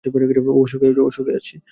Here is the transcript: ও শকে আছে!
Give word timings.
ও 0.51 0.61
শকে 1.11 1.31
আছে! 1.35 1.55